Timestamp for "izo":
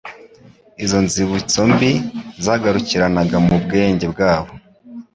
0.83-0.97